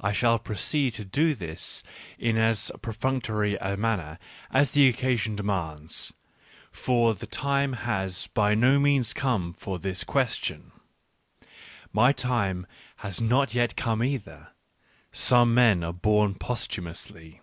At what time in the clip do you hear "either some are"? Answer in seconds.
14.02-15.92